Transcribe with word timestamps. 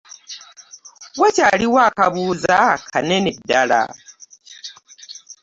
Wakyaliwo 1.19 1.79
akabuuza 1.89 2.57
kanene 2.91 3.31
ddala. 3.37 3.81